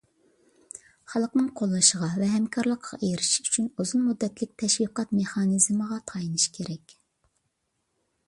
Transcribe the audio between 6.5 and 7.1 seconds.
كېرەك.